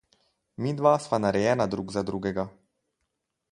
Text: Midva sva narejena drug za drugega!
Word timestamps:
Midva 0.65 0.93
sva 1.03 1.19
narejena 1.25 1.69
drug 1.75 1.95
za 1.99 2.05
drugega! 2.11 2.49